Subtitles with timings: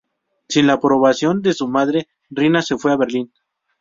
[0.49, 3.31] Sin la aprobación de su madre, Rina se fue a Berlín.